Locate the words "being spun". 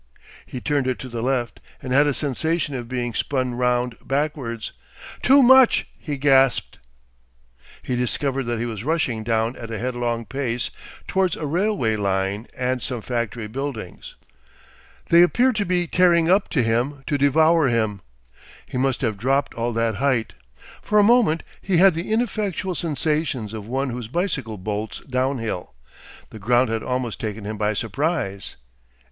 2.89-3.53